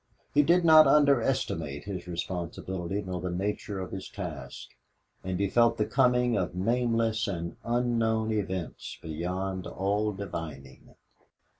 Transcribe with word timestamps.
He 0.33 0.41
did 0.41 0.65
not 0.65 0.87
underestimate 0.87 1.83
his 1.83 2.07
responsibility 2.07 3.03
nor 3.03 3.21
the 3.21 3.29
nature 3.29 3.79
of 3.79 3.91
his 3.91 4.09
task, 4.09 4.69
and 5.23 5.39
he 5.39 5.47
felt 5.47 5.77
the 5.77 5.85
coming 5.85 6.35
of 6.35 6.55
nameless 6.55 7.27
and 7.27 7.55
unknown 7.63 8.31
events 8.31 8.97
beyond 9.03 9.67
all 9.67 10.11
divining. 10.13 10.95